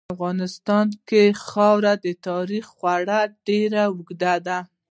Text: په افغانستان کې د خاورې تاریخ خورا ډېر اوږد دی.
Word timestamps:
په 0.07 0.11
افغانستان 0.15 0.87
کې 1.07 1.23
د 1.31 1.35
خاورې 1.45 2.13
تاریخ 2.27 2.65
خورا 2.75 3.21
ډېر 3.47 3.69
اوږد 3.87 4.23
دی. 4.47 4.59